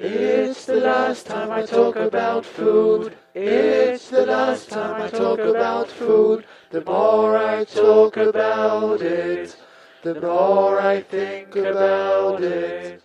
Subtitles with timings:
[0.00, 3.14] It's the last time I talk about food.
[3.34, 6.44] It's the last time I talk about food.
[6.70, 9.56] The more I talk about it,
[10.04, 13.02] the more I think about it.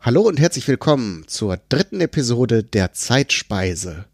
[0.00, 4.06] Hallo und herzlich willkommen zur dritten Episode der Zeitspeise.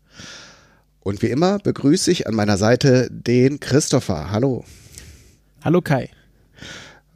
[1.01, 4.31] Und wie immer begrüße ich an meiner Seite den Christopher.
[4.31, 4.67] Hallo.
[5.65, 6.11] Hallo Kai.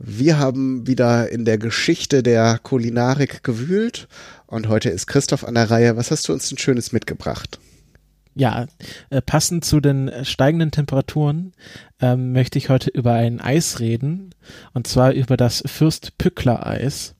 [0.05, 4.09] Wir haben wieder in der Geschichte der Kulinarik gewühlt
[4.49, 5.97] und heute ist Christoph an der Reihe.
[5.97, 7.61] Was hast du uns denn Schönes mitgebracht?
[8.35, 8.67] Ja,
[9.11, 11.53] äh, passend zu den steigenden Temperaturen
[12.01, 14.35] ähm, möchte ich heute über ein Eis reden
[14.75, 17.15] und zwar über das Fürst Pückler Eis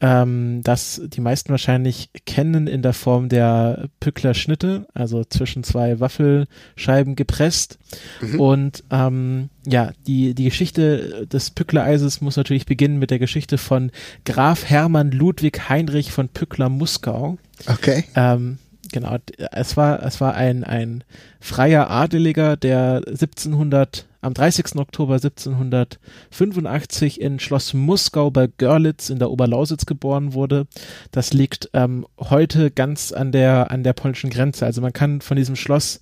[0.00, 6.00] ähm, das die meisten wahrscheinlich kennen in der Form der Pückler Schnitte, also zwischen zwei
[6.00, 7.78] Waffelscheiben gepresst.
[8.20, 8.40] Mhm.
[8.40, 13.90] Und ähm, ja, die, die Geschichte des Pückler-Eises muss natürlich beginnen mit der Geschichte von
[14.24, 17.36] Graf Hermann Ludwig Heinrich von Pückler-Muskau.
[17.66, 18.04] Okay.
[18.14, 18.58] Ähm,
[18.90, 19.18] genau,
[19.52, 21.04] es war, es war ein, ein
[21.40, 24.76] freier Adeliger, der 1700 am 30.
[24.76, 30.66] Oktober 1785 in Schloss Muskau bei Görlitz in der Oberlausitz geboren wurde.
[31.10, 34.66] Das liegt ähm, heute ganz an der, an der polnischen Grenze.
[34.66, 36.00] Also man kann von diesem Schloss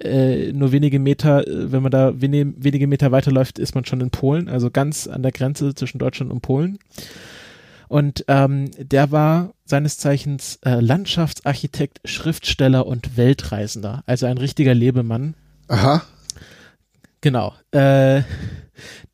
[0.00, 4.00] äh, nur wenige Meter, äh, wenn man da wenige, wenige Meter weiterläuft, ist man schon
[4.00, 6.78] in Polen, also ganz an der Grenze zwischen Deutschland und Polen.
[7.88, 15.34] Und ähm, der war seines Zeichens äh, Landschaftsarchitekt, Schriftsteller und Weltreisender, also ein richtiger Lebemann.
[15.68, 16.02] Aha.
[17.26, 17.54] Genau.
[17.72, 18.22] Äh,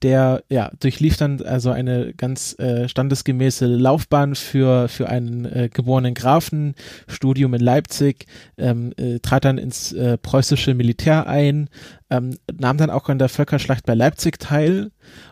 [0.03, 6.13] der ja durchlief dann also eine ganz äh, standesgemäße Laufbahn für für einen äh, geborenen
[6.13, 6.75] Grafen,
[7.07, 8.27] Studium in Leipzig,
[8.59, 11.71] ähm, äh, trat dann ins äh, preußische Militär ein,
[12.11, 14.91] ähm, nahm dann auch an der Völkerschlacht bei Leipzig teil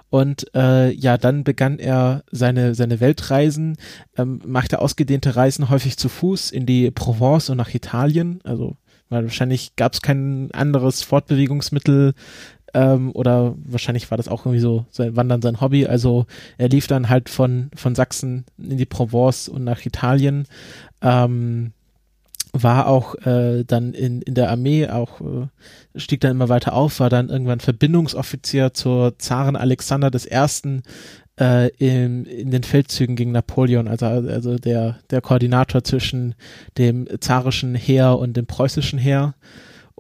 [0.09, 3.77] und äh, ja, dann begann er seine, seine Weltreisen,
[4.17, 8.41] ähm, machte ausgedehnte Reisen häufig zu Fuß in die Provence und nach Italien.
[8.43, 8.79] Also
[9.11, 12.15] weil wahrscheinlich gab es kein anderes Fortbewegungsmittel
[12.75, 15.87] ähm, oder wahrscheinlich war das auch irgendwie so sein Wandern sein Hobby.
[15.87, 16.27] Also
[16.59, 20.47] er lief dann halt von, von Sachsen in die Provence und nach Italien.
[21.03, 21.73] Ähm,
[22.53, 25.47] war auch äh, dann in, in der Armee, auch äh,
[25.95, 30.81] stieg dann immer weiter auf, war dann irgendwann Verbindungsoffizier zur Zaren Alexander I.
[31.39, 36.35] Äh, in, in den Feldzügen gegen Napoleon, also, also der, der Koordinator zwischen
[36.77, 39.35] dem zarischen Heer und dem preußischen Heer.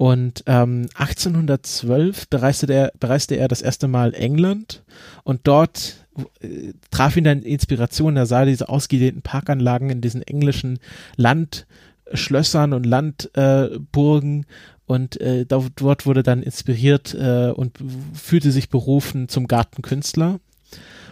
[0.00, 4.83] Und ähm, 1812 bereiste er, bereiste er das erste Mal England.
[5.25, 6.06] Und dort
[6.41, 8.16] äh, traf ihn dann Inspiration.
[8.16, 10.78] Er sah diese ausgedehnten Parkanlagen in diesen englischen
[11.16, 14.44] Landschlössern und Landburgen.
[14.44, 14.47] Äh,
[14.87, 17.77] und äh, dort wurde dann inspiriert äh, und
[18.15, 20.41] fühlte sich berufen zum Gartenkünstler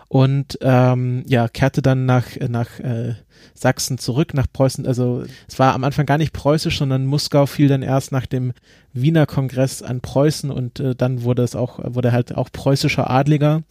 [0.08, 3.14] und ähm, ja, kehrte dann nach, nach äh,
[3.54, 4.86] Sachsen zurück, nach Preußen.
[4.86, 8.52] Also es war am Anfang gar nicht preußisch, sondern Muskau fiel dann erst nach dem
[8.92, 13.62] Wiener Kongress an Preußen und äh, dann wurde es auch, wurde halt auch preußischer Adliger,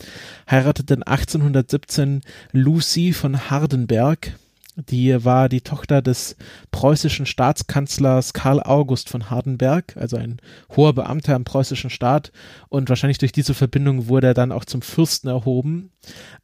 [0.49, 2.21] heiratete dann 1817
[2.51, 4.33] Lucy von Hardenberg
[4.77, 6.35] die war die Tochter des
[6.69, 10.37] preußischen Staatskanzlers Karl August von Hardenberg, also ein
[10.75, 12.31] hoher Beamter im preußischen Staat.
[12.69, 15.89] Und wahrscheinlich durch diese Verbindung wurde er dann auch zum Fürsten erhoben.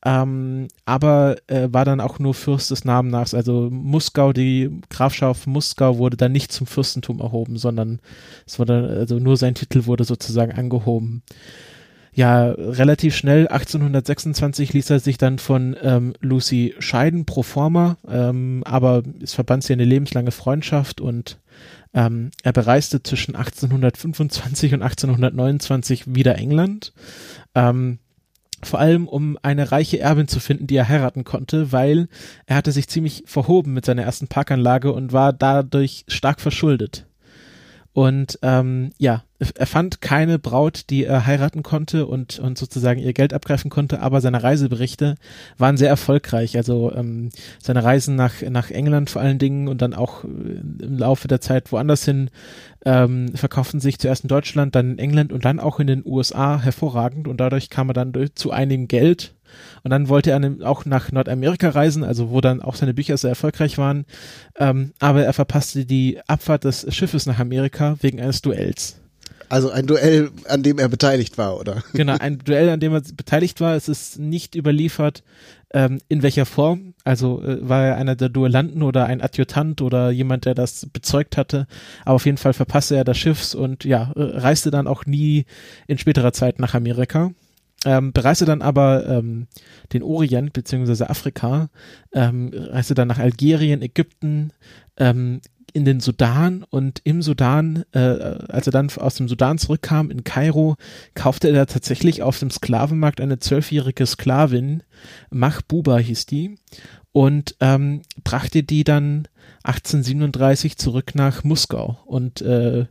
[0.04, 6.00] Ähm, aber äh, war dann auch nur Fürst des Namens Also Muskau, die Grafschaft Muskau
[6.00, 8.00] wurde dann nicht zum Fürstentum erhoben, sondern
[8.48, 11.22] es wurde, also nur sein Titel wurde sozusagen angehoben
[12.14, 18.62] ja, relativ schnell, 1826 ließ er sich dann von ähm, Lucy scheiden, pro forma, ähm,
[18.66, 21.40] aber es verband sie eine lebenslange Freundschaft und
[21.94, 26.94] ähm, er bereiste zwischen 1825 und 1829 wieder England.
[27.56, 28.00] Ähm,
[28.62, 32.08] vor allem um eine reiche Erbin zu finden, die er heiraten konnte, weil
[32.46, 37.06] er hatte sich ziemlich verhoben mit seiner ersten Parkanlage und war dadurch stark verschuldet.
[37.94, 43.14] Und ähm, ja, er fand keine Braut, die er heiraten konnte und, und sozusagen ihr
[43.14, 45.16] Geld abgreifen konnte, aber seine Reiseberichte
[45.60, 46.58] waren sehr erfolgreich.
[46.58, 47.30] Also ähm,
[47.62, 51.40] seine Reisen nach, nach England vor allen Dingen und dann auch äh, im Laufe der
[51.40, 52.32] Zeit woanders hin
[52.84, 56.60] ähm, verkauften sich zuerst in Deutschland, dann in England und dann auch in den USA
[56.60, 59.36] hervorragend und dadurch kam er dann durch, zu einigem Geld
[59.84, 63.32] und dann wollte er auch nach Nordamerika reisen, also wo dann auch seine Bücher sehr
[63.32, 64.06] erfolgreich waren.
[64.58, 68.98] Ähm, aber er verpasste die Abfahrt des Schiffes nach Amerika wegen eines Duells.
[69.54, 71.84] Also ein Duell, an dem er beteiligt war, oder?
[71.94, 73.76] Genau, ein Duell, an dem er beteiligt war.
[73.76, 75.22] Es ist nicht überliefert,
[75.74, 76.94] ähm, in welcher Form.
[77.04, 81.38] Also äh, war er einer der Duellanten oder ein Adjutant oder jemand, der das bezeugt
[81.38, 81.68] hatte.
[82.06, 85.46] Aber auf jeden Fall verpasste er das Schiffs und ja, äh, reiste dann auch nie
[85.88, 87.32] in späterer Zeit nach Amerika.
[87.86, 89.48] Ähm, bereiste dann aber ähm,
[89.92, 91.70] den Orient beziehungsweise Afrika,
[92.14, 94.52] ähm, reiste dann nach Algerien, Ägypten,
[94.98, 95.42] ähm,
[95.74, 100.24] in den Sudan und im Sudan, äh, als er dann aus dem Sudan zurückkam in
[100.24, 100.76] Kairo,
[101.16, 104.84] kaufte er tatsächlich auf dem Sklavenmarkt eine zwölfjährige Sklavin,
[105.32, 106.60] Mahbuba hieß die,
[107.14, 109.28] und ähm, brachte die dann
[109.64, 112.88] 1837 zurück nach Muskau und äh,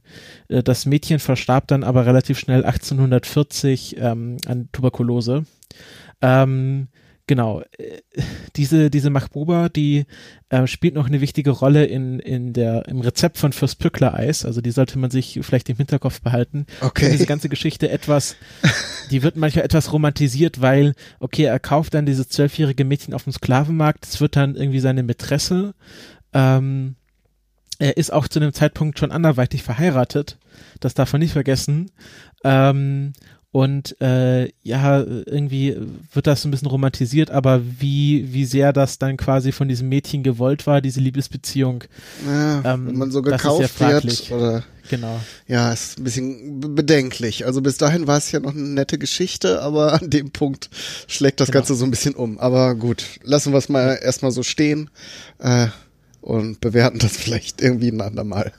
[0.49, 5.45] äh, das Mädchen verstarb dann aber relativ schnell 1840 ähm, an Tuberkulose.
[6.23, 6.89] Ähm,
[7.27, 7.63] genau,
[8.57, 10.07] diese, diese Machbuba, die
[10.49, 14.45] äh, spielt noch eine wichtige Rolle in, in der, im Rezept von Fürst Pückler Eis.
[14.45, 16.67] Also die sollte man sich vielleicht im Hinterkopf behalten.
[16.81, 17.11] Okay.
[17.11, 18.37] Diese ganze Geschichte etwas,
[19.11, 23.33] die wird manchmal etwas romantisiert, weil, okay, er kauft dann dieses zwölfjährige Mädchen auf dem
[23.33, 25.75] Sklavenmarkt, es wird dann irgendwie seine Mätresse
[26.33, 26.97] ähm,
[27.79, 30.39] er ist auch zu dem Zeitpunkt schon anderweitig verheiratet.
[30.81, 31.91] Das darf man nicht vergessen.
[32.45, 33.13] Ähm,
[33.53, 35.77] und äh, ja, irgendwie
[36.15, 40.23] wird das ein bisschen romantisiert, aber wie, wie sehr das dann quasi von diesem Mädchen
[40.23, 41.85] gewollt war, diese Liebesbeziehung.
[42.27, 45.21] Ja, ähm, wenn man so das ist gekauft wird oder Genau.
[45.47, 47.47] ja, ist ein bisschen be- bedenklich.
[47.47, 50.71] Also bis dahin war es ja noch eine nette Geschichte, aber an dem Punkt
[51.07, 51.61] schlägt das Genau.
[51.61, 52.39] Ganze so ein bisschen um.
[52.39, 54.91] Aber gut, lassen wir es mal erstmal so stehen
[55.39, 55.69] äh,
[56.21, 58.53] und bewerten das vielleicht irgendwie ein andermal.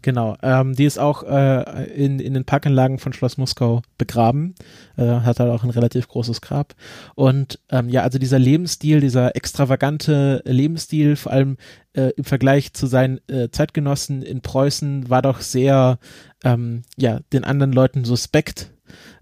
[0.00, 4.54] Genau, ähm, die ist auch äh, in, in den Parkanlagen von Schloss Muskau begraben,
[4.96, 6.74] äh, hat halt auch ein relativ großes Grab.
[7.16, 11.56] Und ähm, ja, also dieser Lebensstil, dieser extravagante Lebensstil, vor allem
[11.94, 15.98] äh, im Vergleich zu seinen äh, Zeitgenossen in Preußen, war doch sehr,
[16.44, 18.70] ähm, ja, den anderen Leuten suspekt.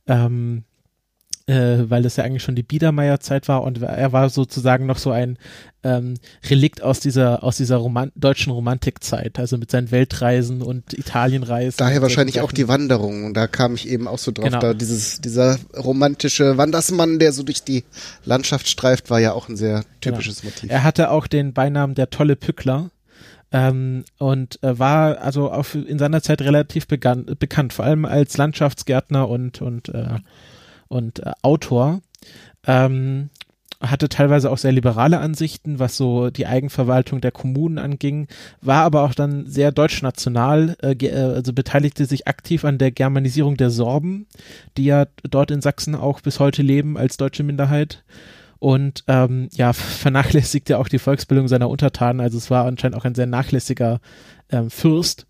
[0.06, 0.64] Ähm,
[1.46, 5.10] äh, weil das ja eigentlich schon die Biedermeierzeit war und er war sozusagen noch so
[5.12, 5.38] ein
[5.84, 6.14] ähm,
[6.50, 11.76] Relikt aus dieser aus dieser Roman deutschen Romantikzeit, also mit seinen Weltreisen und Italienreisen.
[11.78, 13.24] Daher und wahrscheinlich auch die Wanderung.
[13.24, 14.46] Und da kam ich eben auch so drauf.
[14.46, 14.58] Genau.
[14.60, 17.84] Da dieses, dieser romantische Wandersmann, der so durch die
[18.24, 20.70] Landschaft streift, war ja auch ein sehr typisches Motiv.
[20.70, 22.90] Er hatte auch den Beinamen der tolle Pückler.
[23.52, 28.36] Ähm, und äh, war also für- in seiner Zeit relativ begann, bekannt, vor allem als
[28.36, 30.18] Landschaftsgärtner und und äh,
[30.88, 32.00] und äh, Autor.
[32.66, 33.30] Ähm,
[33.80, 38.26] hatte teilweise auch sehr liberale Ansichten, was so die Eigenverwaltung der Kommunen anging,
[38.62, 43.56] war aber auch dann sehr deutschnational, äh, äh, also beteiligte sich aktiv an der Germanisierung
[43.56, 44.26] der Sorben,
[44.76, 48.02] die ja dort in Sachsen auch bis heute leben als deutsche Minderheit
[48.58, 52.20] und ähm, ja, vernachlässigte auch die Volksbildung seiner Untertanen.
[52.20, 54.00] Also es war anscheinend auch ein sehr nachlässiger
[54.50, 55.26] ähm, Fürst.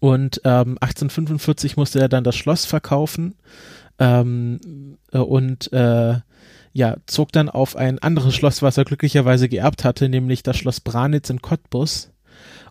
[0.00, 3.36] Und ähm, 1845 musste er dann das Schloss verkaufen
[4.02, 6.16] ähm, äh, und äh,
[6.72, 10.80] ja, zog dann auf ein anderes Schloss, was er glücklicherweise geerbt hatte, nämlich das Schloss
[10.80, 12.08] Branitz in Cottbus.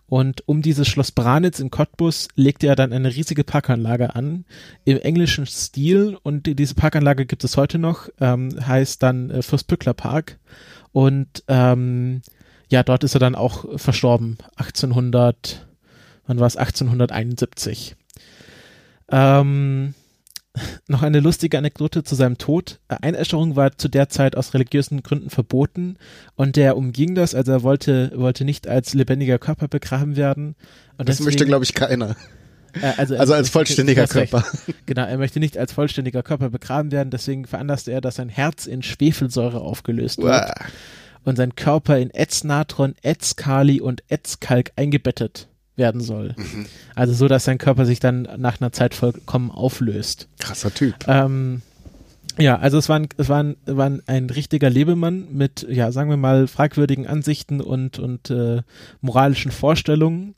[0.06, 4.44] Und um dieses Schloss Branitz in Cottbus legte er dann eine riesige Parkanlage an,
[4.84, 6.18] im englischen Stil.
[6.22, 10.38] Und die- diese Parkanlage gibt es heute noch, ähm, heißt dann äh, Fürstpückler Park.
[10.92, 12.20] Und ähm,
[12.68, 15.66] ja, dort ist er dann auch verstorben, 1800,
[16.26, 17.96] wann war es, 1871.
[19.10, 19.94] Ähm,
[20.88, 22.80] noch eine lustige Anekdote zu seinem Tod.
[22.88, 25.96] Einäscherung war zu der Zeit aus religiösen Gründen verboten
[26.34, 30.54] und er umging das, also er wollte, wollte nicht als lebendiger Körper begraben werden.
[30.98, 32.16] Und das möchte, glaube ich, keiner.
[32.74, 34.06] äh, also, Also als vollständiger.
[34.06, 34.44] Körper.
[34.86, 38.66] Genau, er möchte nicht als vollständiger Körper begraben werden, deswegen veranlasste er, dass sein Herz
[38.66, 40.54] in Schwefelsäure aufgelöst wird Uah.
[41.24, 45.48] und sein Körper in Ätznatron, Ätzkali und Ätzkalk eingebettet
[45.82, 46.34] werden soll.
[46.38, 46.66] Mhm.
[46.94, 50.28] Also so, dass sein Körper sich dann nach einer Zeit vollkommen auflöst.
[50.38, 50.94] Krasser Typ.
[51.08, 51.60] Ähm,
[52.38, 55.92] ja, also es war, ein, es war, ein, war ein, ein richtiger Lebemann mit, ja,
[55.92, 58.62] sagen wir mal, fragwürdigen Ansichten und, und äh,
[59.00, 60.34] moralischen Vorstellungen.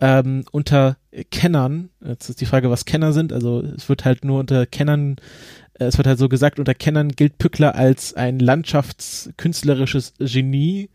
[0.00, 0.96] Ähm, unter
[1.30, 5.16] Kennern, jetzt ist die Frage, was Kenner sind, also es wird halt nur unter Kennern,
[5.80, 10.90] es wird halt so gesagt, unter Kennern gilt Pückler als ein landschaftskünstlerisches Genie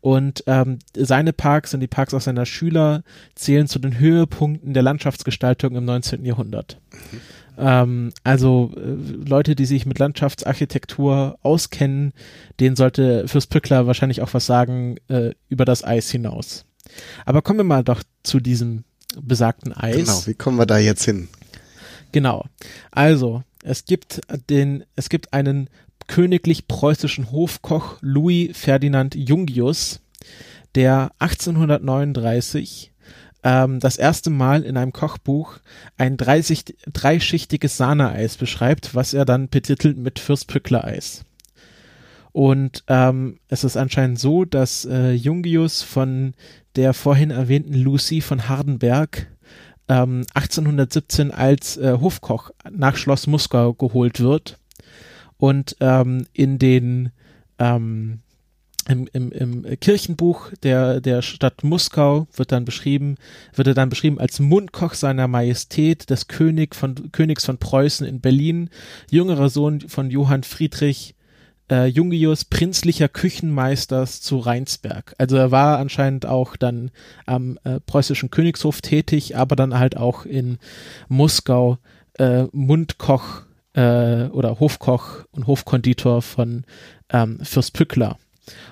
[0.00, 3.02] und ähm, seine Parks und die Parks auch seiner Schüler
[3.34, 6.24] zählen zu den Höhepunkten der Landschaftsgestaltung im 19.
[6.24, 6.80] Jahrhundert.
[7.58, 12.12] Ähm, also äh, Leute, die sich mit Landschaftsarchitektur auskennen,
[12.60, 16.64] denen sollte Fürst Pückler wahrscheinlich auch was sagen äh, über das Eis hinaus.
[17.26, 18.84] Aber kommen wir mal doch zu diesem
[19.20, 19.96] besagten Eis.
[19.96, 21.28] Genau, wie kommen wir da jetzt hin?
[22.12, 22.46] Genau.
[22.90, 25.68] Also, es gibt den, es gibt einen
[26.06, 30.00] königlich preußischen Hofkoch Louis Ferdinand Jungius,
[30.74, 32.92] der 1839
[33.42, 35.58] ähm, das erste Mal in einem Kochbuch
[35.96, 41.24] ein dreisicht, dreischichtiges Sahneeis beschreibt, was er dann betitelt mit Fürstpückler-Eis.
[42.32, 46.34] Und ähm, es ist anscheinend so, dass äh, Jungius von
[46.76, 49.26] der vorhin erwähnten Lucy von Hardenberg
[49.90, 54.58] ähm, 1817 als äh, Hofkoch nach Schloss Muskau geholt wird.
[55.36, 57.10] Und ähm, in den
[57.58, 58.20] ähm,
[58.88, 63.16] im, im, im Kirchenbuch der, der Stadt Muskau wird dann beschrieben,
[63.54, 68.20] wird er dann beschrieben als Mundkoch seiner Majestät des König von, Königs von Preußen in
[68.20, 68.70] Berlin,
[69.10, 71.14] jüngerer Sohn von Johann Friedrich
[71.70, 75.14] äh, Jungius, prinzlicher Küchenmeisters zu Rheinsberg.
[75.18, 76.90] Also er war anscheinend auch dann
[77.26, 80.58] am äh, preußischen Königshof tätig, aber dann halt auch in
[81.08, 81.78] Muskau
[82.18, 83.42] äh, Mundkoch
[83.74, 86.64] äh, oder Hofkoch und Hofkonditor von
[87.10, 88.18] ähm, Fürst Pückler.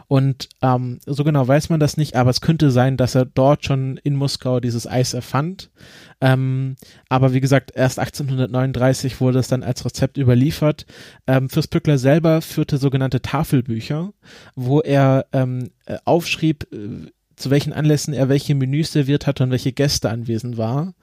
[0.06, 3.64] Und ähm, so genau weiß man das nicht, aber es könnte sein, dass er dort
[3.64, 5.70] schon in Moskau dieses Eis erfand.
[6.20, 6.76] Ähm,
[7.08, 10.86] aber wie gesagt, erst 1839 wurde es dann als Rezept überliefert.
[11.26, 14.12] Ähm, Fürst Pückler selber führte sogenannte Tafelbücher,
[14.54, 19.50] wo er ähm, äh, aufschrieb, äh, zu welchen Anlässen er welche Menüs serviert hatte und
[19.50, 20.94] welche Gäste anwesend war.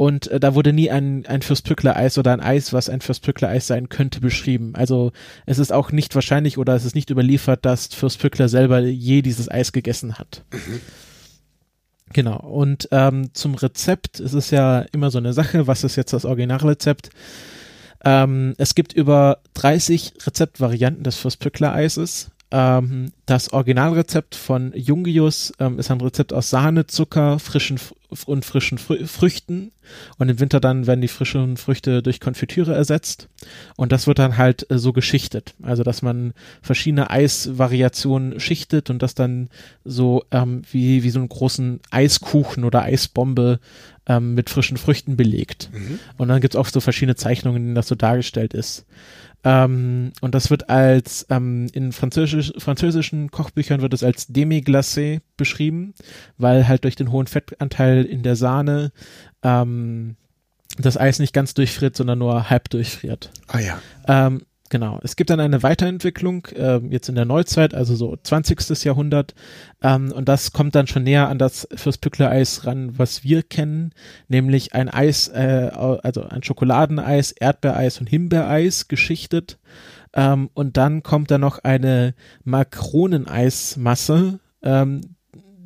[0.00, 3.90] Und äh, da wurde nie ein, ein Fürstpückler-Eis oder ein Eis, was ein Fürstpückler-Eis sein
[3.90, 4.72] könnte, beschrieben.
[4.74, 5.12] Also
[5.44, 9.50] es ist auch nicht wahrscheinlich oder es ist nicht überliefert, dass Fürstpückler selber je dieses
[9.50, 10.42] Eis gegessen hat.
[10.52, 10.80] Mhm.
[12.14, 12.38] Genau.
[12.38, 15.66] Und ähm, zum Rezept ist es ja immer so eine Sache.
[15.66, 17.10] Was ist jetzt das Originalrezept?
[18.02, 22.30] Ähm, es gibt über 30 Rezeptvarianten des Fürstpückler-Eises.
[22.52, 27.78] Ähm, das Originalrezept von Jungius ähm, ist ein Rezept aus Sahne, Zucker, frischen
[28.26, 29.72] und frischen Frü Früchten.
[30.18, 33.28] Und im Winter dann werden die frischen Früchte durch Konfitüre ersetzt.
[33.76, 35.54] Und das wird dann halt äh, so geschichtet.
[35.62, 39.48] Also, dass man verschiedene Eisvariationen schichtet und das dann
[39.84, 43.60] so ähm, wie, wie so einen großen Eiskuchen oder Eisbombe
[44.06, 45.70] ähm, mit frischen Früchten belegt.
[45.72, 45.98] Mhm.
[46.18, 48.86] Und dann gibt es auch so verschiedene Zeichnungen, in denen das so dargestellt ist.
[49.42, 55.94] Ähm, und das wird als, ähm, in Französisch, französischen Kochbüchern wird es als Demi-Glacé beschrieben,
[56.36, 58.92] weil halt durch den hohen Fettanteil in der Sahne
[59.42, 60.16] ähm,
[60.78, 63.30] das Eis nicht ganz durchfriert, sondern nur halb durchfriert.
[63.48, 63.78] Ah ja.
[64.06, 65.00] Ähm, Genau.
[65.02, 68.84] Es gibt dann eine Weiterentwicklung, äh, jetzt in der Neuzeit, also so 20.
[68.84, 69.34] Jahrhundert,
[69.82, 73.92] ähm, und das kommt dann schon näher an das Fürstpückler-Eis ran, was wir kennen,
[74.28, 79.58] nämlich ein Eis, äh, also ein Schokoladeneis, Erdbeereis und Himbeereis geschichtet.
[80.14, 82.14] Ähm, und dann kommt da noch eine
[82.44, 85.00] Makroneneismasse ähm,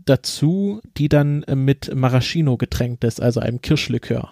[0.05, 4.31] dazu, die dann mit Maraschino getränkt ist, also einem Kirschlikör.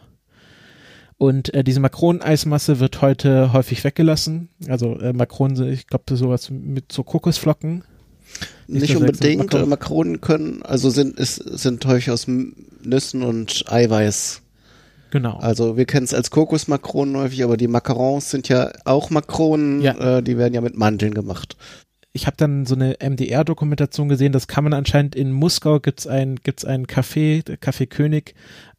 [1.19, 4.49] Und äh, diese Makroneneismasse wird heute häufig weggelassen.
[4.69, 7.85] Also äh, Makronen, ich glaube, sowas mit so Kokosflocken.
[8.67, 9.39] Nicht, Nicht unbedingt.
[9.39, 9.69] Makronen.
[9.69, 14.43] Makronen können, also sind, ist, sind häufig aus Nüssen und Eiweiß.
[15.11, 15.37] Genau.
[15.37, 20.19] Also wir kennen es als Kokosmakronen häufig, aber die Macarons sind ja auch Makronen, ja.
[20.19, 21.57] Äh, die werden ja mit Mandeln gemacht
[22.13, 26.37] ich habe dann so eine MDR-Dokumentation gesehen, das kann man anscheinend in Muskau gibt's ein
[26.37, 28.35] gibt's ein Café, Café König,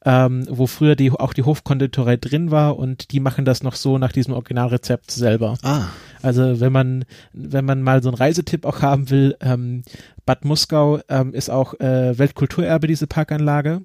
[0.06, 3.98] ähm, wo früher die auch die Hofkonditorei drin war und die machen das noch so
[3.98, 5.58] nach diesem Originalrezept selber.
[5.64, 5.88] Ah.
[6.22, 9.84] Also wenn man wenn man mal so einen Reisetipp auch haben will, ähm,
[10.26, 13.82] Bad Muskau ähm, ist auch äh, Weltkulturerbe diese Parkanlage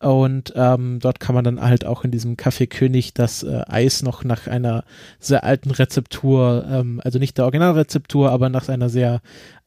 [0.00, 4.02] und ähm, dort kann man dann halt auch in diesem Café König das äh, Eis
[4.02, 4.84] noch nach einer
[5.18, 9.20] sehr alten Rezeptur, ähm, also nicht der Originalrezeptur, aber nach einer sehr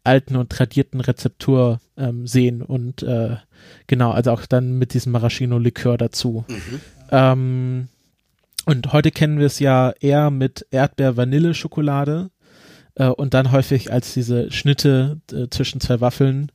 [0.04, 2.64] alten und tradierten Rezeptur ähm, sehen.
[2.64, 3.38] Und äh,
[3.86, 6.46] genau, also auch dann mit diesem Maraschino-Likör dazu.
[6.48, 6.82] Mhm.
[7.12, 7.88] Ähm,
[8.66, 12.32] und heute kennen wir es ja eher mit Erdbeer-Vanille-Schokolade
[12.96, 16.52] äh, und dann häufig als diese Schnitte äh, zwischen zwei Waffeln.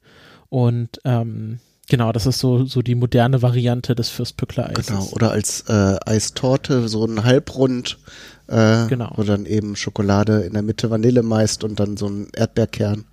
[0.48, 4.86] Und ähm, Genau, das ist so, so die moderne Variante des Fürstpückler-Eises.
[4.86, 7.98] Genau, oder als äh, Eistorte, so ein Halbrund,
[8.46, 9.12] äh, genau.
[9.16, 13.04] wo dann eben Schokolade in der Mitte Vanille meist und dann so ein Erdbeerkern.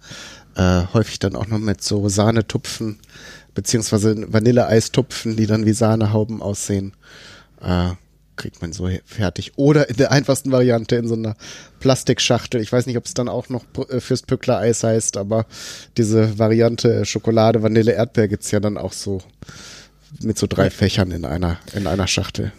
[0.55, 2.99] Äh, häufig dann auch noch mit so Sahnetupfen,
[3.53, 6.93] beziehungsweise Vanilleeistupfen, die dann wie Sahnehauben aussehen.
[7.61, 7.91] Äh,
[8.35, 9.53] kriegt man so fertig.
[9.55, 11.35] Oder in der einfachsten Variante in so einer
[11.79, 12.61] Plastikschachtel.
[12.61, 15.45] Ich weiß nicht, ob es dann auch noch äh, fürs Pückler Eis heißt, aber
[15.97, 19.21] diese Variante Schokolade, Vanille, Erdbeer gibt's ja dann auch so
[20.21, 22.51] mit so drei Fächern in einer, in einer Schachtel.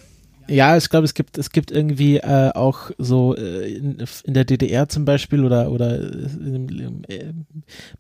[0.49, 4.45] Ja, ich glaube, es gibt, es gibt irgendwie äh, auch so äh, in, in, der
[4.45, 7.33] DDR zum Beispiel oder, oder in, äh,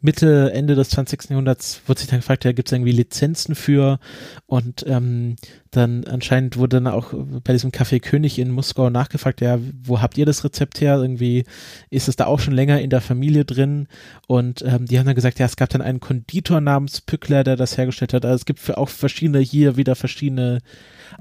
[0.00, 1.31] Mitte, Ende des 20.
[1.31, 3.99] Jahrhunderts wurde sich dann gefragt, ja, gibt es irgendwie Lizenzen für
[4.47, 5.37] und ähm,
[5.73, 7.12] dann anscheinend wurde dann auch
[7.43, 10.99] bei diesem Café König in Moskau nachgefragt, ja, wo habt ihr das Rezept her?
[10.99, 11.45] Irgendwie
[11.91, 13.88] ist es da auch schon länger in der Familie drin
[14.29, 17.57] und ähm, die haben dann gesagt, ja, es gab dann einen Konditor namens Pückler, der
[17.57, 18.25] das hergestellt hat.
[18.25, 20.61] Also es gibt für auch verschiedene hier wieder verschiedene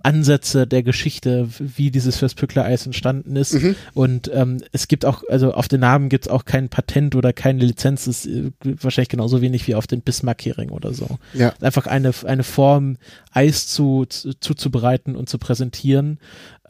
[0.03, 3.53] Ansätze der Geschichte, wie dieses Fürstpückler-Eis entstanden ist.
[3.53, 3.75] Mhm.
[3.93, 7.33] Und ähm, es gibt auch, also auf den Namen gibt es auch kein Patent oder
[7.33, 11.17] keine Lizenz, das ist äh, wahrscheinlich genauso wenig wie auf den Bismarck-Hering oder so.
[11.33, 11.53] Ja.
[11.61, 12.97] Einfach eine, eine Form,
[13.31, 16.19] Eis zu, zu, zuzubereiten und zu präsentieren.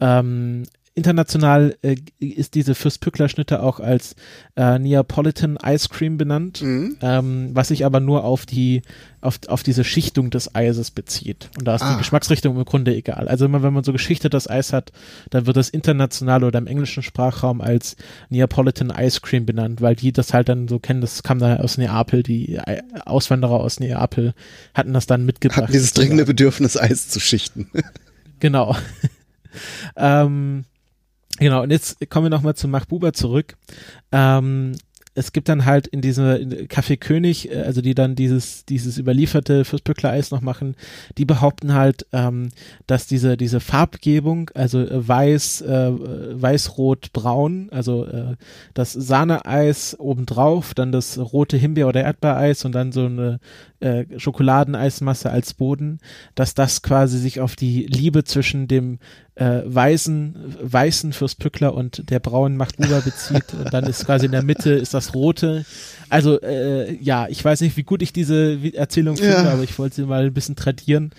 [0.00, 0.64] Ähm,
[0.96, 4.16] international äh, ist diese Fürstpückler-Schnitte auch als
[4.56, 6.96] äh, Neapolitan Ice Cream benannt, mhm.
[7.02, 8.82] ähm, was sich aber nur auf die
[9.20, 11.50] auf, auf diese Schichtung des Eises bezieht.
[11.58, 11.92] Und da ist ah.
[11.92, 13.28] die Geschmacksrichtung im Grunde egal.
[13.28, 14.92] Also immer wenn man so geschichtetes Eis hat,
[15.30, 17.96] dann wird das international oder im englischen Sprachraum als
[18.30, 21.76] Neapolitan Ice Cream benannt, weil die das halt dann so kennen, das kam da aus
[21.76, 22.58] Neapel, die
[23.04, 24.32] Auswanderer aus Neapel
[24.72, 25.64] hatten das dann mitgebracht.
[25.64, 27.68] Hatten dieses dringende Bedürfnis, Eis zu schichten.
[28.38, 28.76] Genau.
[29.96, 30.64] ähm,
[31.38, 33.56] genau, und jetzt kommen wir nochmal zu Machbuba zurück.
[34.12, 34.74] Ähm,
[35.16, 38.98] es gibt dann halt in diese in Café König, äh, also die dann dieses, dieses
[38.98, 40.76] überlieferte Fürstböckler Eis noch machen,
[41.18, 42.50] die behaupten halt, ähm,
[42.86, 45.92] dass diese, diese Farbgebung, also äh, weiß, äh,
[46.42, 48.36] weiß, rot, braun, also äh,
[48.74, 53.40] das Sahneeis obendrauf, dann das rote Himbeer- oder Erdbeereis und dann so eine
[53.80, 55.98] äh, Schokoladeneismasse als Boden,
[56.34, 58.98] dass das quasi sich auf die Liebe zwischen dem
[59.36, 63.52] äh, weißen, weißen Fürstpückler und der braunen Machtbuber bezieht.
[63.52, 65.66] Und dann ist quasi in der Mitte ist das rote.
[66.08, 69.52] Also äh, ja, ich weiß nicht, wie gut ich diese Erzählung finde, ja.
[69.52, 71.10] aber ich wollte sie mal ein bisschen tradieren.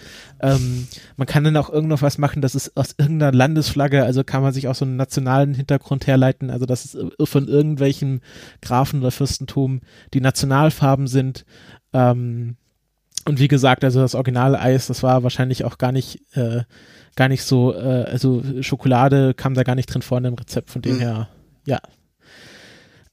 [0.42, 4.42] Ähm, man kann dann auch irgendwo was machen, das ist aus irgendeiner Landesflagge, also kann
[4.42, 6.98] man sich auch so einen nationalen Hintergrund herleiten, also dass es
[7.30, 8.22] von irgendwelchen
[8.62, 9.82] Grafen oder Fürstentum
[10.14, 11.46] die Nationalfarben sind.
[11.94, 12.58] Ähm,
[13.28, 16.62] und wie gesagt, also das originale Eis, das war wahrscheinlich auch gar nicht äh,
[17.18, 20.70] gar nicht so, äh, also Schokolade kam da gar nicht drin vor in dem Rezept,
[20.70, 21.00] von dem mhm.
[21.00, 21.30] her,
[21.66, 21.80] ja.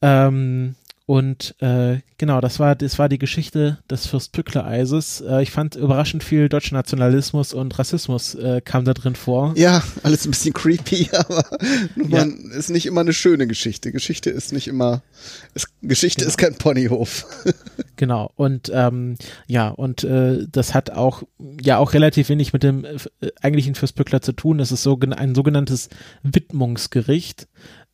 [0.00, 5.20] Ähm, und äh, genau, das war, das war die Geschichte des Fürst-Pückler-Eises.
[5.20, 9.52] Äh, ich fand überraschend viel deutscher Nationalismus und Rassismus äh, kam da drin vor.
[9.54, 11.44] Ja, alles ein bisschen creepy, aber
[11.96, 12.24] ja.
[12.24, 13.92] man ist nicht immer eine schöne Geschichte.
[13.92, 15.02] Geschichte ist nicht immer,
[15.52, 16.28] ist, Geschichte genau.
[16.28, 17.26] ist kein Ponyhof.
[17.96, 21.22] genau, und ähm, ja, und äh, das hat auch,
[21.60, 22.96] ja, auch relativ wenig mit dem äh,
[23.42, 24.58] eigentlichen Fürst-Pückler zu tun.
[24.58, 25.90] Es ist so ein sogenanntes
[26.22, 27.46] Widmungsgericht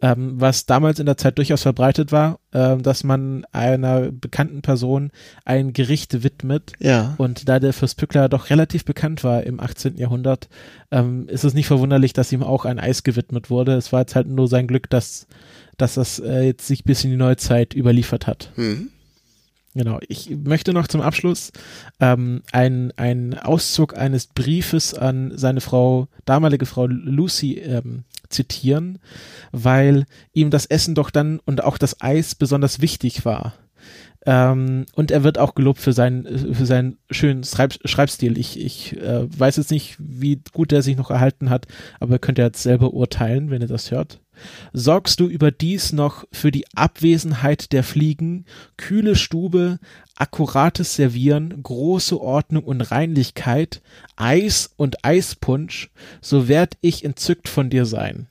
[0.03, 5.11] ähm, was damals in der Zeit durchaus verbreitet war, äh, dass man einer bekannten Person
[5.45, 6.73] ein Gericht widmet.
[6.79, 7.15] Ja.
[7.19, 9.99] Und da der Fürst Pückler doch relativ bekannt war im 18.
[9.99, 10.49] Jahrhundert,
[10.91, 13.75] ähm, ist es nicht verwunderlich, dass ihm auch ein Eis gewidmet wurde.
[13.75, 15.27] Es war jetzt halt nur sein Glück, dass,
[15.77, 18.51] dass das äh, jetzt sich bis in die Neuzeit überliefert hat.
[18.57, 18.89] Mhm.
[19.75, 21.53] Genau, ich möchte noch zum Abschluss
[22.01, 28.99] ähm, ein Auszug eines Briefes an seine Frau, damalige Frau Lucy ähm, zitieren,
[29.53, 33.55] weil ihm das Essen doch dann und auch das Eis besonders wichtig war.
[34.27, 38.37] Ähm, und er wird auch gelobt für seinen, für seinen schönen Schreib Schreibstil.
[38.37, 41.67] Ich, ich äh, weiß jetzt nicht, wie gut er sich noch erhalten hat,
[42.01, 44.21] aber könnt ihr jetzt selber urteilen, wenn ihr das hört.
[44.73, 48.45] Sorgst du überdies noch für die Abwesenheit der Fliegen,
[48.77, 49.79] kühle Stube,
[50.17, 53.81] akkurates Servieren, große Ordnung und Reinlichkeit,
[54.17, 58.27] Eis und Eispunsch, so werd ich entzückt von dir sein.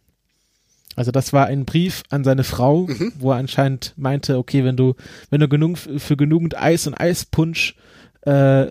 [0.95, 3.13] Also das war ein Brief an seine Frau, mhm.
[3.17, 4.95] wo er anscheinend meinte, okay, wenn du,
[5.29, 7.75] wenn du genug für genügend Eis und Eispunsch
[8.21, 8.65] äh,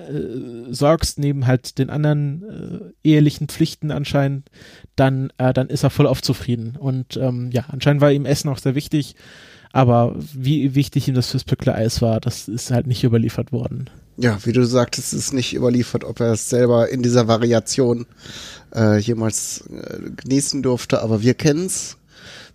[0.71, 4.51] sorgst, neben halt den anderen äh, ehelichen Pflichten anscheinend,
[4.97, 6.77] dann, äh, dann ist er voll auf zufrieden.
[6.79, 9.15] Und ähm, ja, anscheinend war ihm Essen auch sehr wichtig,
[9.73, 13.91] aber wie wichtig ihm das fürs Eis war, das ist halt nicht überliefert worden.
[14.17, 18.07] Ja, wie du sagtest, ist nicht überliefert, ob er es selber in dieser Variation
[18.75, 21.97] äh, jemals äh, genießen durfte, aber wir kennen's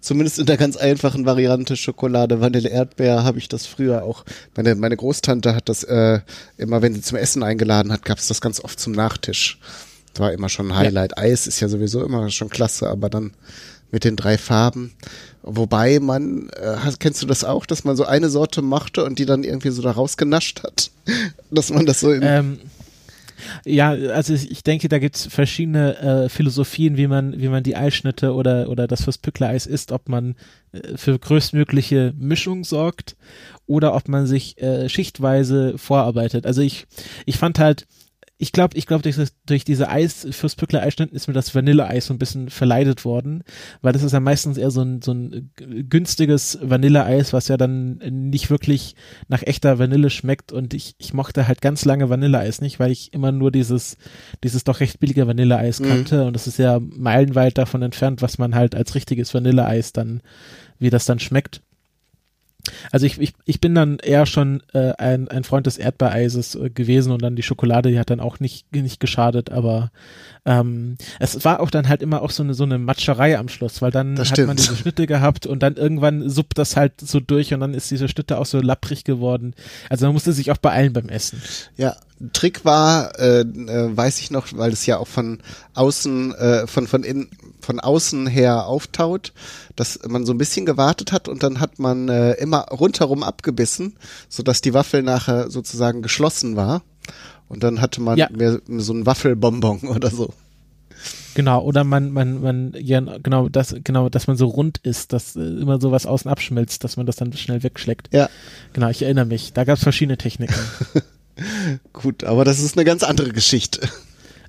[0.01, 4.25] zumindest in der ganz einfachen Variante Schokolade, Vanille, Erdbeer habe ich das früher auch.
[4.55, 6.19] Meine, meine Großtante hat das äh,
[6.57, 9.59] immer, wenn sie zum Essen eingeladen hat, gab es das ganz oft zum Nachtisch.
[10.13, 11.13] Das war immer schon ein Highlight.
[11.17, 11.23] Ja.
[11.23, 13.31] Eis ist ja sowieso immer schon klasse, aber dann
[13.91, 14.93] mit den drei Farben.
[15.43, 19.25] Wobei man, äh, kennst du das auch, dass man so eine Sorte machte und die
[19.25, 20.91] dann irgendwie so da rausgenascht hat?
[21.51, 22.59] dass man das so in, ähm,
[23.65, 27.75] ja, also ich denke, da gibt es verschiedene äh, Philosophien, wie man, wie man die
[27.75, 30.35] Eisschnitte oder, oder das fürs Pückler-Eis isst, ob man
[30.71, 33.15] äh, für größtmögliche Mischung sorgt
[33.65, 36.45] oder ob man sich äh, schichtweise vorarbeitet.
[36.45, 36.85] Also ich,
[37.25, 37.85] ich fand halt,
[38.37, 39.15] ich glaube, ich glaube, durch,
[39.45, 43.43] durch diese Eis, fürs Pückler Eisschnitten ist mir das Vanilleeis so ein bisschen verleidet worden,
[43.81, 45.51] weil das ist ja meistens eher so ein, so ein
[45.87, 48.95] günstiges Vanilleeis, was ja dann nicht wirklich
[49.27, 53.13] nach echter Vanille schmeckt und ich, ich mochte halt ganz lange Vanilleeis nicht, weil ich
[53.13, 53.97] immer nur dieses,
[54.43, 55.85] dieses doch recht billige Vanilleeis mhm.
[55.85, 56.27] kannte mhm.
[56.27, 60.21] und das ist ja meilenweit davon entfernt, was man halt als richtiges Vanilleeis dann,
[60.79, 61.61] wie das dann schmeckt.
[62.91, 66.69] Also ich, ich, ich bin dann eher schon äh, ein, ein Freund des Erdbeereises äh,
[66.69, 69.91] gewesen und dann die Schokolade, die hat dann auch nicht, nicht geschadet, aber
[70.45, 73.81] ähm, es war auch dann halt immer auch so eine so eine Matscherei am Schluss,
[73.81, 74.47] weil dann das hat stimmt.
[74.47, 77.91] man diese Schnitte gehabt und dann irgendwann suppt das halt so durch und dann ist
[77.91, 79.55] diese Schnitte auch so lapprig geworden.
[79.89, 81.41] Also man musste sich auch beeilen beim Essen.
[81.77, 81.95] Ja,
[82.31, 85.39] Trick war, äh, äh, weiß ich noch, weil es ja auch von
[85.73, 87.29] außen, äh, von von innen
[87.63, 89.33] von außen her auftaut,
[89.75, 93.95] dass man so ein bisschen gewartet hat und dann hat man äh, immer rundherum abgebissen,
[94.29, 96.83] sodass die Waffel nachher sozusagen geschlossen war.
[97.47, 98.29] Und dann hatte man ja.
[98.31, 100.33] mehr so ein Waffelbonbon oder so.
[101.35, 105.35] Genau, oder man, man, man, ja, genau, das, genau, dass man so rund ist, dass
[105.35, 108.13] äh, immer so was außen abschmilzt, dass man das dann schnell wegschlägt.
[108.13, 108.29] Ja.
[108.73, 109.53] Genau, ich erinnere mich.
[109.53, 110.53] Da gab es verschiedene Techniken.
[111.93, 113.87] Gut, aber das ist eine ganz andere Geschichte.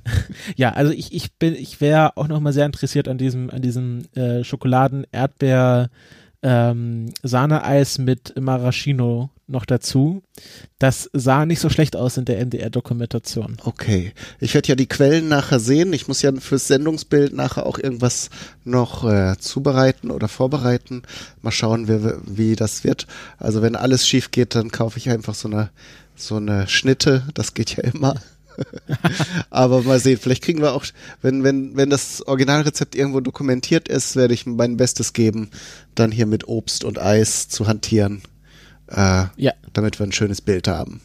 [0.56, 3.62] ja, also ich, ich bin, ich wäre auch noch mal sehr interessiert an diesem, an
[3.62, 5.88] diesem äh, Schokoladen-Erdbeer-
[6.44, 10.22] ähm, Sahneeis mit Maraschino noch dazu.
[10.78, 13.56] Das sah nicht so schlecht aus in der NDR-Dokumentation.
[13.64, 14.12] Okay.
[14.40, 15.94] Ich werde ja die Quellen nachher sehen.
[15.94, 18.28] Ich muss ja fürs Sendungsbild nachher auch irgendwas
[18.62, 21.02] noch äh, zubereiten oder vorbereiten.
[21.40, 23.06] Mal schauen, wie, wie das wird.
[23.38, 25.70] Also wenn alles schief geht, dann kaufe ich einfach so eine
[26.16, 27.24] so eine Schnitte.
[27.34, 28.14] Das geht ja immer.
[29.50, 30.84] Aber mal sehen, vielleicht kriegen wir auch,
[31.22, 35.50] wenn, wenn, wenn das Originalrezept irgendwo dokumentiert ist, werde ich mein Bestes geben,
[35.94, 38.22] dann hier mit Obst und Eis zu hantieren.
[38.88, 39.52] Äh, ja.
[39.72, 41.00] Damit wir ein schönes Bild haben.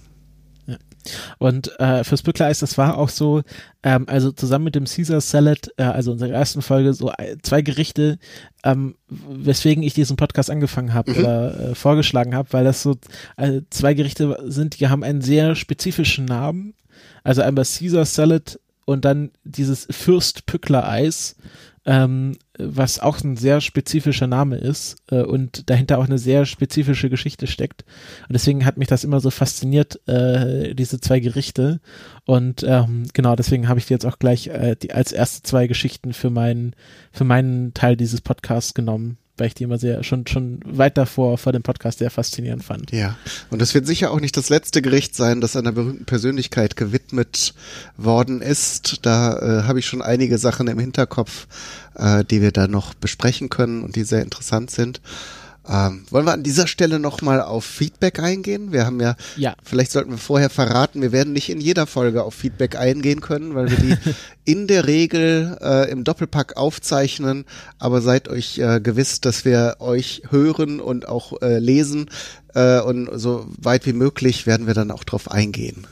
[1.38, 3.42] Und äh, fürs Bücklereis, das war auch so,
[3.84, 8.20] ähm, also zusammen mit dem Caesar Salad, äh, also unserer ersten Folge, so zwei Gerichte,
[8.64, 11.18] ähm, weswegen ich diesen Podcast angefangen habe mhm.
[11.20, 12.96] oder äh, vorgeschlagen habe, weil das so
[13.38, 16.74] äh, zwei Gerichte sind, die haben einen sehr spezifischen Namen
[17.24, 21.36] also einmal Caesar Salad und dann dieses Fürst Pückler Eis,
[21.86, 27.10] ähm, was auch ein sehr spezifischer Name ist äh, und dahinter auch eine sehr spezifische
[27.10, 27.86] Geschichte steckt.
[28.28, 31.80] Und deswegen hat mich das immer so fasziniert, äh, diese zwei Gerichte.
[32.26, 35.68] Und ähm, genau, deswegen habe ich die jetzt auch gleich äh, die, als erste zwei
[35.68, 36.76] Geschichten für meinen,
[37.12, 41.38] für meinen Teil dieses Podcasts genommen weil ich die immer sehr, schon, schon weit davor
[41.38, 42.92] vor dem Podcast sehr faszinierend fand.
[42.92, 43.18] Ja.
[43.50, 47.54] Und das wird sicher auch nicht das letzte Gericht sein, das einer berühmten Persönlichkeit gewidmet
[47.98, 49.06] worden ist.
[49.06, 51.48] Da äh, habe ich schon einige Sachen im Hinterkopf,
[51.96, 55.02] äh, die wir da noch besprechen können und die sehr interessant sind.
[55.68, 58.72] Ähm, wollen wir an dieser Stelle nochmal auf Feedback eingehen?
[58.72, 62.24] Wir haben ja, ja, vielleicht sollten wir vorher verraten, wir werden nicht in jeder Folge
[62.24, 63.98] auf Feedback eingehen können, weil wir die
[64.46, 67.46] in der Regel äh, im Doppelpack aufzeichnen.
[67.78, 72.10] Aber seid euch äh, gewiss, dass wir euch hören und auch äh, lesen.
[72.56, 75.86] Äh, und so weit wie möglich werden wir dann auch drauf eingehen.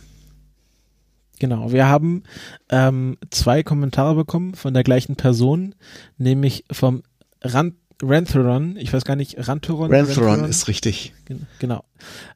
[1.40, 2.24] Genau, wir haben
[2.70, 5.76] ähm, zwei Kommentare bekommen von der gleichen Person,
[6.18, 7.04] nämlich vom
[7.42, 9.92] Rand Rantheron, ich weiß gar nicht, Rantheron?
[9.92, 11.14] Rantheron ist richtig.
[11.60, 11.84] Genau.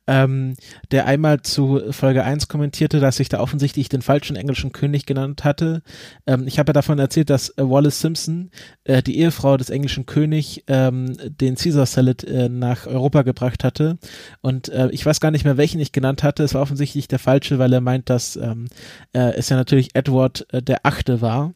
[0.08, 0.56] Ähm,
[0.90, 5.44] der einmal zu Folge 1 kommentierte, dass ich da offensichtlich den falschen englischen König genannt
[5.44, 5.84] hatte.
[6.26, 8.50] Ähm, ich habe ja davon erzählt, dass äh, Wallace Simpson,
[8.86, 14.00] äh, die Ehefrau des englischen Königs, ähm, den Caesar Salad äh, nach Europa gebracht hatte.
[14.42, 16.44] Und äh, ich weiß gar nicht mehr, welchen ich genannt hatte.
[16.44, 18.68] Es war offensichtlich der falsche, weil er meint, dass ähm,
[19.14, 21.54] äh, es ja natürlich Edward äh, der Achte war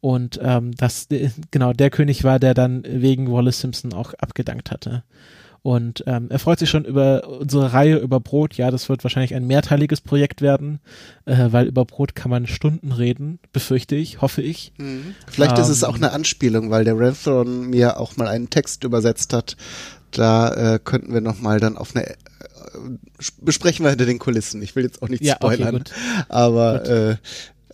[0.00, 1.08] und ähm, das
[1.50, 5.04] genau der König war, der dann wegen Wallace Simpson auch abgedankt hatte.
[5.62, 8.54] Und ähm, er freut sich schon über unsere Reihe über Brot.
[8.54, 10.78] Ja, das wird wahrscheinlich ein mehrteiliges Projekt werden,
[11.24, 14.72] äh, weil über Brot kann man Stunden reden, befürchte ich, hoffe ich.
[14.78, 15.14] Mhm.
[15.26, 18.50] Vielleicht ähm, ist es ähm, auch eine Anspielung, weil der Renthron mir auch mal einen
[18.50, 19.56] Text übersetzt hat.
[20.12, 22.14] Da äh, könnten wir noch mal dann auf eine äh,
[23.42, 24.62] besprechen wir hinter den Kulissen.
[24.62, 25.92] Ich will jetzt auch nicht ja, spoilern, okay,
[26.28, 27.16] aber äh,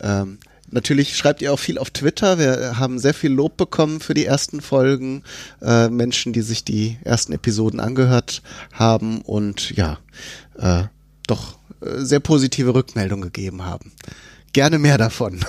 [0.01, 0.39] ähm,
[0.71, 2.39] Natürlich schreibt ihr auch viel auf Twitter.
[2.39, 5.23] Wir haben sehr viel Lob bekommen für die ersten Folgen.
[5.61, 8.41] Äh, Menschen, die sich die ersten Episoden angehört
[8.73, 9.99] haben und ja,
[10.57, 10.83] äh,
[11.27, 13.91] doch äh, sehr positive Rückmeldungen gegeben haben.
[14.53, 15.39] Gerne mehr davon.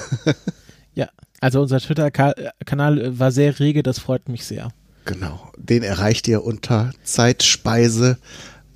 [0.94, 1.08] ja,
[1.40, 4.70] also unser Twitter-Kanal war sehr rege, das freut mich sehr.
[5.04, 8.18] Genau, den erreicht ihr unter Zeitspeise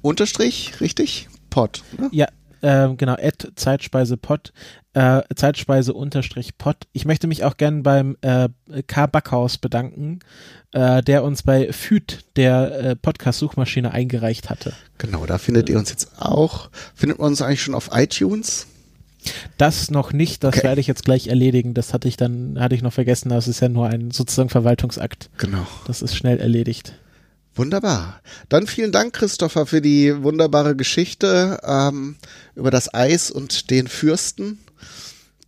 [0.00, 1.28] unterstrich, richtig?
[1.50, 1.82] Pod.
[1.98, 2.08] Ne?
[2.12, 2.28] Ja,
[2.62, 4.52] äh, genau, at Zeitspeisepod,
[4.94, 6.76] äh, Zeitspeise unterstrich Pod.
[6.92, 8.48] Ich möchte mich auch gern beim äh,
[8.86, 9.06] K.
[9.06, 10.20] Backhaus bedanken,
[10.72, 14.72] äh, der uns bei FÜD, der äh, Podcast-Suchmaschine, eingereicht hatte.
[14.98, 16.70] Genau, da findet ihr uns jetzt auch.
[16.94, 18.66] Findet man uns eigentlich schon auf iTunes?
[19.58, 20.68] Das noch nicht, das okay.
[20.68, 21.74] werde ich jetzt gleich erledigen.
[21.74, 25.30] Das hatte ich dann, hatte ich noch vergessen, das ist ja nur ein sozusagen Verwaltungsakt.
[25.36, 25.66] Genau.
[25.86, 26.94] Das ist schnell erledigt.
[27.54, 28.20] Wunderbar.
[28.48, 32.16] Dann vielen Dank, Christopher, für die wunderbare Geschichte ähm,
[32.54, 34.58] über das Eis und den Fürsten,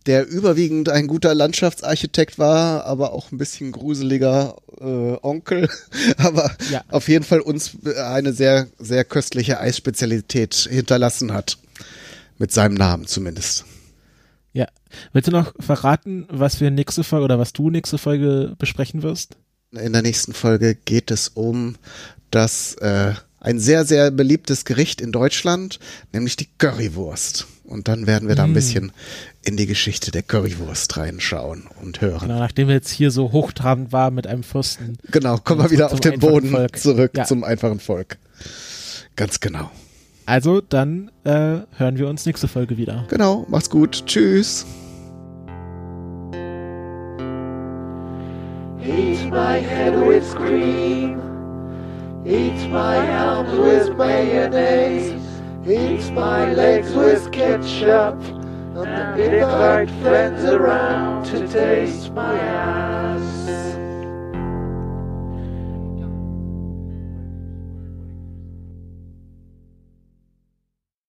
[0.05, 5.69] der überwiegend ein guter Landschaftsarchitekt war, aber auch ein bisschen gruseliger äh, Onkel.
[6.17, 6.83] aber ja.
[6.89, 11.57] auf jeden Fall uns eine sehr, sehr köstliche Eisspezialität hinterlassen hat.
[12.37, 13.63] Mit seinem Namen zumindest.
[14.51, 14.67] Ja.
[15.13, 19.37] Willst du noch verraten, was wir nächste Folge oder was du nächste Folge besprechen wirst?
[19.79, 21.75] In der nächsten Folge geht es um
[22.29, 25.79] das äh, ein sehr, sehr beliebtes Gericht in Deutschland,
[26.13, 27.47] nämlich die Currywurst.
[27.65, 28.53] Und dann werden wir da ein mm.
[28.53, 28.91] bisschen
[29.43, 32.27] in die Geschichte der Currywurst reinschauen und hören.
[32.27, 34.97] Genau, nachdem wir jetzt hier so hochtrabend waren mit einem Fürsten.
[35.11, 36.77] Genau, kommen wir wieder auf den Boden Volk.
[36.77, 37.25] zurück ja.
[37.25, 38.17] zum einfachen Volk.
[39.15, 39.71] Ganz genau.
[40.25, 43.05] Also, dann äh, hören wir uns nächste Folge wieder.
[43.09, 44.05] Genau, macht's gut.
[44.05, 44.65] Tschüss.
[48.85, 51.17] Eat my head with cream.
[52.25, 55.13] Eat my arms with mayonnaise.
[55.65, 58.21] Eat my legs with ketchup.
[58.75, 63.42] And invite friends around to taste my ass.